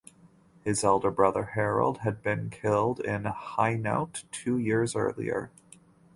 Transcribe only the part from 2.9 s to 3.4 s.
in